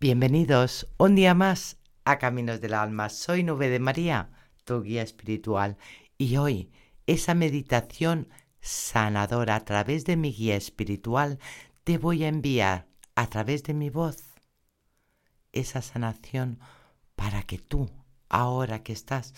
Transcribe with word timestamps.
Bienvenidos 0.00 0.86
un 0.96 1.16
día 1.16 1.34
más 1.34 1.76
a 2.04 2.18
Caminos 2.18 2.60
del 2.60 2.74
Alma. 2.74 3.08
Soy 3.08 3.42
Nube 3.42 3.68
de 3.68 3.80
María, 3.80 4.30
tu 4.62 4.80
guía 4.80 5.02
espiritual, 5.02 5.76
y 6.16 6.36
hoy 6.36 6.70
esa 7.08 7.34
meditación 7.34 8.28
sanadora 8.60 9.56
a 9.56 9.64
través 9.64 10.04
de 10.04 10.16
mi 10.16 10.32
guía 10.32 10.54
espiritual 10.54 11.40
te 11.82 11.98
voy 11.98 12.22
a 12.22 12.28
enviar 12.28 12.86
a 13.16 13.26
través 13.26 13.64
de 13.64 13.74
mi 13.74 13.90
voz 13.90 14.22
esa 15.50 15.82
sanación 15.82 16.60
para 17.16 17.42
que 17.42 17.58
tú, 17.58 17.90
ahora 18.28 18.84
que 18.84 18.92
estás 18.92 19.34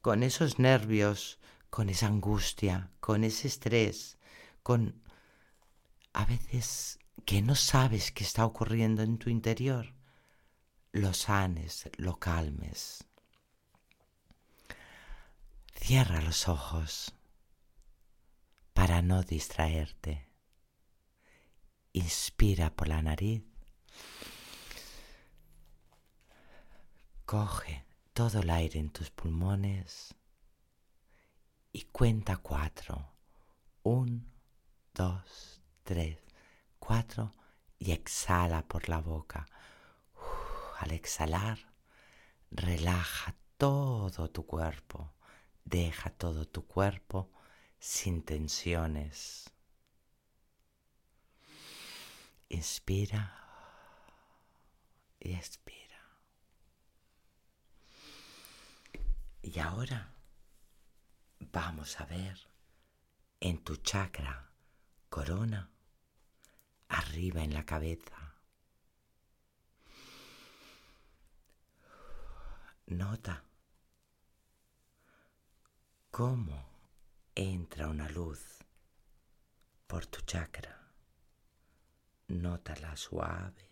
con 0.00 0.22
esos 0.22 0.60
nervios, 0.60 1.40
con 1.70 1.88
esa 1.88 2.06
angustia, 2.06 2.92
con 3.00 3.24
ese 3.24 3.48
estrés, 3.48 4.16
con 4.62 5.02
a 6.12 6.24
veces 6.24 7.00
que 7.24 7.42
no 7.42 7.56
sabes 7.56 8.12
qué 8.12 8.22
está 8.22 8.46
ocurriendo 8.46 9.02
en 9.02 9.18
tu 9.18 9.28
interior, 9.28 9.93
lo 10.94 11.12
sanes, 11.12 11.90
lo 11.96 12.20
calmes. 12.20 13.04
Cierra 15.74 16.20
los 16.20 16.48
ojos 16.48 17.12
para 18.72 19.02
no 19.02 19.24
distraerte. 19.24 20.28
Inspira 21.92 22.70
por 22.70 22.86
la 22.86 23.02
nariz. 23.02 23.42
Coge 27.24 27.84
todo 28.12 28.42
el 28.42 28.50
aire 28.50 28.78
en 28.78 28.90
tus 28.90 29.10
pulmones 29.10 30.14
y 31.72 31.82
cuenta 31.86 32.36
cuatro. 32.36 33.16
Un, 33.82 34.32
dos, 34.94 35.60
tres, 35.82 36.20
cuatro 36.78 37.34
y 37.80 37.90
exhala 37.90 38.62
por 38.68 38.88
la 38.88 39.00
boca 39.00 39.44
al 40.84 40.92
exhalar, 40.92 41.58
relaja 42.50 43.34
todo 43.56 44.28
tu 44.30 44.44
cuerpo, 44.46 45.14
deja 45.64 46.10
todo 46.10 46.46
tu 46.46 46.66
cuerpo 46.66 47.32
sin 47.78 48.22
tensiones. 48.22 49.50
Inspira 52.50 53.32
y 55.20 55.32
expira. 55.32 56.02
Y 59.40 59.58
ahora 59.60 60.12
vamos 61.40 61.98
a 61.98 62.04
ver 62.04 62.38
en 63.40 63.64
tu 63.64 63.76
chakra 63.76 64.50
corona, 65.08 65.70
arriba 66.88 67.42
en 67.42 67.54
la 67.54 67.64
cabeza, 67.64 68.23
Nota 72.86 73.42
cómo 76.10 76.68
entra 77.34 77.88
una 77.88 78.08
luz 78.08 78.58
por 79.86 80.06
tu 80.06 80.20
chakra. 80.20 80.80
Nótala 82.28 82.96
suave, 82.96 83.68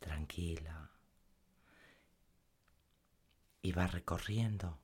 tranquila 0.00 0.90
y 3.62 3.72
va 3.72 3.86
recorriendo 3.86 4.78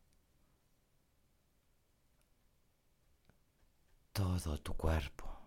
todo 4.13 4.59
tu 4.61 4.75
cuerpo. 4.75 5.38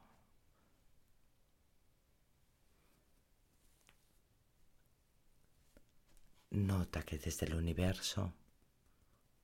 Nota 6.52 7.04
que 7.04 7.18
desde 7.18 7.46
el 7.46 7.56
universo 7.56 8.34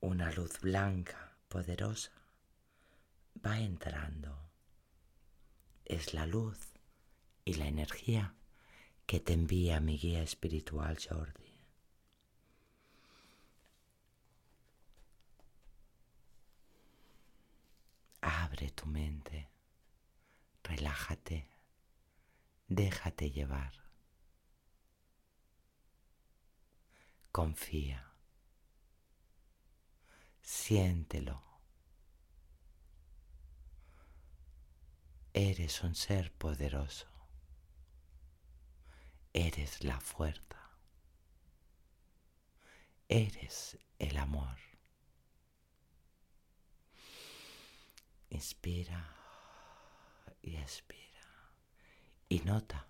una 0.02 0.30
luz 0.34 0.60
blanca, 0.60 1.38
poderosa, 1.48 2.12
va 3.46 3.60
entrando. 3.60 4.52
Es 5.86 6.14
la 6.14 6.26
luz 6.26 6.60
y 7.46 7.54
la 7.54 7.68
energía 7.68 8.36
que 9.06 9.22
te 9.22 9.32
envía 9.32 9.80
mi 9.80 9.98
guía 9.98 10.22
espiritual 10.22 10.98
Jordi. 11.00 11.58
Abre 18.20 18.70
tu 18.72 18.86
mente, 18.86 19.50
relájate, 20.62 21.48
déjate 22.68 23.32
llevar. 23.32 23.87
Confía. 27.38 28.04
Siéntelo. 30.42 31.40
Eres 35.34 35.84
un 35.84 35.94
ser 35.94 36.34
poderoso. 36.34 37.06
Eres 39.34 39.84
la 39.84 40.00
fuerza. 40.00 40.80
Eres 43.08 43.78
el 44.00 44.18
amor. 44.18 44.58
Inspira 48.32 49.16
y 50.42 50.56
expira. 50.56 51.52
Y 52.30 52.40
nota 52.40 52.88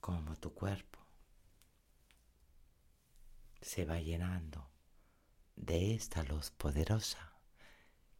cómo 0.00 0.34
tu 0.34 0.52
cuerpo 0.52 1.01
se 3.72 3.86
va 3.86 3.98
llenando 3.98 4.70
de 5.56 5.94
esta 5.94 6.22
luz 6.24 6.50
poderosa 6.50 7.32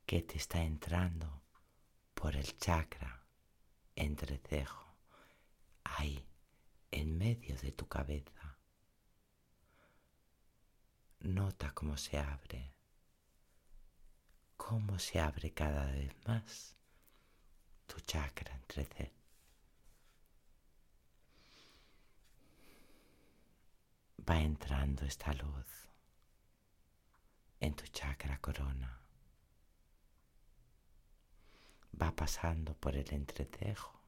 que 0.06 0.22
te 0.22 0.38
está 0.38 0.62
entrando 0.62 1.42
por 2.14 2.34
el 2.34 2.56
chakra 2.56 3.26
entrecejo, 3.94 4.96
ahí, 5.84 6.26
en 6.91 7.18
medio 7.18 7.54
de 7.58 7.70
tu 7.70 7.86
cabeza. 7.86 8.56
Nota 11.20 11.74
cómo 11.74 11.98
se 11.98 12.18
abre, 12.18 12.74
cómo 14.56 14.98
se 14.98 15.20
abre 15.20 15.52
cada 15.52 15.84
vez 15.84 16.14
más 16.26 16.78
tu 17.86 18.00
chakra 18.00 18.54
entrecejo. 18.54 19.22
Va 24.32 24.41
entrando 24.41 25.04
esta 25.04 25.31
luz 25.34 25.66
en 27.60 27.75
tu 27.75 27.87
chakra 27.88 28.38
corona. 28.38 28.98
Va 32.00 32.10
pasando 32.16 32.72
por 32.75 32.97
el 32.97 33.12
entrecejo, 33.12 34.00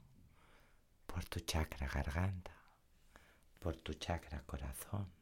por 1.07 1.27
tu 1.27 1.41
chakra 1.41 1.87
garganta, 1.89 2.57
por 3.59 3.77
tu 3.77 3.93
chakra 3.93 4.41
corazón, 4.47 5.13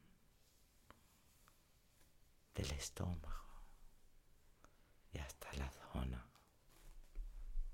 del 2.55 2.71
estómago 2.71 3.49
y 5.11 5.17
hasta 5.17 5.51
la 5.53 5.69
zona, 5.69 6.25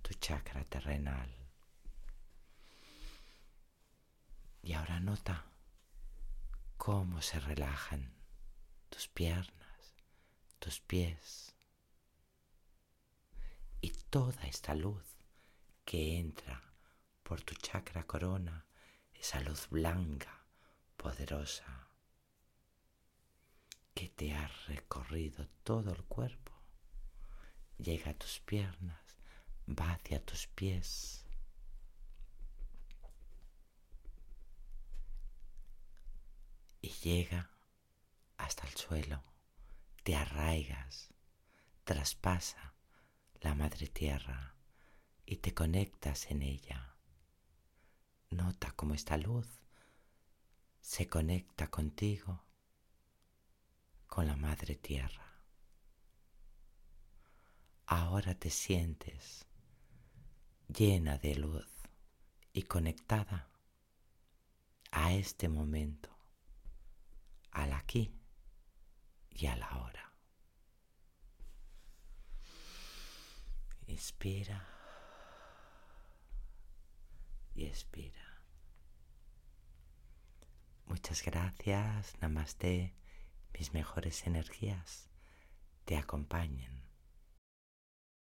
tu 0.02 0.14
chakra 0.16 0.64
terrenal. 0.64 1.32
Y 4.64 4.74
ahora 4.74 5.00
nota 5.00 5.46
cómo 6.80 7.22
se 7.22 7.42
relajan 7.42 8.10
tus 8.90 9.10
piernas, 9.10 9.94
tus 10.60 10.80
pies 10.80 11.54
y 13.82 13.90
toda 14.10 14.42
esta 14.48 14.74
luz 14.76 15.04
que 15.84 16.18
entra 16.18 16.64
por 17.22 17.42
tu 17.42 17.54
chakra 17.56 18.04
corona, 18.08 18.66
esa 19.14 19.42
luz 19.42 19.68
blanca, 19.70 20.46
poderosa, 20.96 21.90
que 23.94 24.08
te 24.08 24.34
ha 24.34 24.48
recorrido 24.68 25.50
todo 25.64 25.92
el 25.92 26.04
cuerpo, 26.06 26.54
llega 27.78 28.12
a 28.12 28.18
tus 28.18 28.40
piernas, 28.40 29.18
va 29.68 29.92
hacia 29.92 30.26
tus 30.26 30.48
pies, 30.48 31.26
y 36.82 36.89
llega 37.02 37.50
hasta 38.38 38.68
el 38.68 38.74
suelo, 38.74 39.24
te 40.04 40.16
arraigas, 40.16 41.14
traspasa 41.84 42.74
la 43.42 43.56
madre 43.56 43.88
tierra 43.88 44.56
y 45.26 45.38
te 45.38 45.54
conectas 45.54 46.30
en 46.32 46.42
ella. 46.42 46.96
Nota 48.30 48.72
cómo 48.72 48.94
esta 48.94 49.18
luz 49.18 49.48
se 50.82 51.08
conecta 51.08 51.68
contigo, 51.68 52.44
con 54.08 54.28
la 54.28 54.36
madre 54.36 54.76
tierra. 54.76 55.42
Ahora 57.86 58.36
te 58.36 58.50
sientes 58.50 59.46
llena 60.68 61.18
de 61.18 61.36
luz 61.36 61.68
y 62.54 62.64
conectada 62.64 63.50
a 64.92 65.14
este 65.14 65.50
momento, 65.50 66.19
al 67.60 67.74
aquí 67.74 68.14
y 69.30 69.48
a 69.48 69.56
la 69.56 69.78
hora. 69.78 70.14
Inspira 73.88 74.68
y 77.56 77.66
expira. 77.66 78.44
Muchas 80.86 81.24
gracias, 81.24 82.16
namaste, 82.20 82.96
mis 83.54 83.74
mejores 83.74 84.26
energías 84.26 85.10
te 85.86 85.98
acompañen. 85.98 86.79